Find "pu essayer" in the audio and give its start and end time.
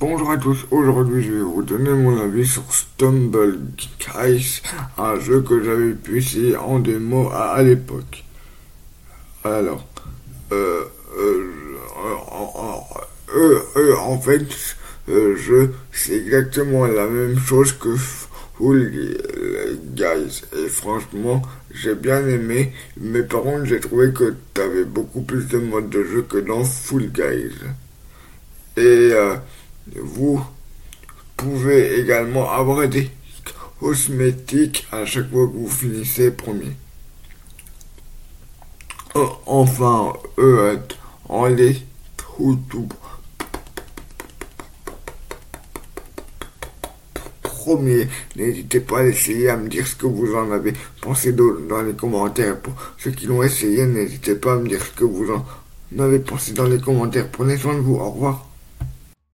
5.92-6.56